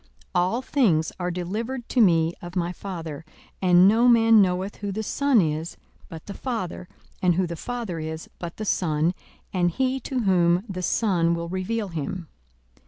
42:010:022 0.33 0.33
All 0.33 0.61
things 0.63 1.11
are 1.19 1.29
delivered 1.29 1.87
to 1.87 2.01
me 2.01 2.33
of 2.41 2.55
my 2.55 2.73
Father: 2.73 3.23
and 3.61 3.87
no 3.87 4.07
man 4.07 4.41
knoweth 4.41 4.77
who 4.77 4.91
the 4.91 5.03
Son 5.03 5.39
is, 5.39 5.77
but 6.09 6.25
the 6.25 6.33
Father; 6.33 6.87
and 7.21 7.35
who 7.35 7.45
the 7.45 7.55
Father 7.55 7.99
is, 7.99 8.27
but 8.39 8.57
the 8.57 8.65
Son, 8.65 9.13
and 9.53 9.69
he 9.69 9.99
to 9.99 10.21
whom 10.21 10.63
the 10.67 10.81
Son 10.81 11.35
will 11.35 11.49
reveal 11.49 11.89
him. 11.89 12.27